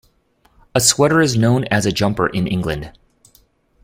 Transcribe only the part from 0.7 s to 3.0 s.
A sweater is known as a jumper in England.